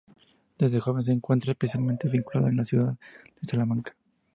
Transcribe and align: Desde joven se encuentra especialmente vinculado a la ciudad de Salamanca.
Desde 0.57 0.79
joven 0.79 1.03
se 1.03 1.11
encuentra 1.11 1.51
especialmente 1.51 2.09
vinculado 2.09 2.47
a 2.47 2.51
la 2.51 2.65
ciudad 2.65 2.97
de 3.39 3.47
Salamanca. 3.47 3.95